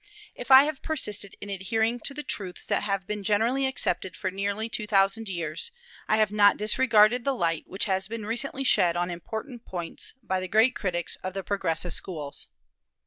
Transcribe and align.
If 0.33 0.49
I 0.49 0.63
have 0.63 0.81
persisted 0.81 1.35
in 1.41 1.51
adhering 1.51 1.99
to 2.05 2.15
the 2.15 2.23
truths 2.23 2.65
that 2.65 2.81
have 2.81 3.05
been 3.05 3.23
generally 3.23 3.67
accepted 3.67 4.17
for 4.17 4.31
nearly 4.31 4.67
two 4.67 4.87
thousand 4.87 5.29
years, 5.29 5.69
I 6.07 6.17
have 6.17 6.31
not 6.31 6.57
disregarded 6.57 7.23
the 7.23 7.35
light 7.35 7.65
which 7.67 7.85
has 7.85 8.07
been 8.07 8.25
recently 8.25 8.63
shed 8.63 8.97
on 8.97 9.11
important 9.11 9.63
points 9.63 10.15
by 10.23 10.39
the 10.39 10.47
great 10.47 10.73
critics 10.73 11.17
of 11.17 11.35
the 11.35 11.43
progressive 11.43 11.93
schools. 11.93 12.47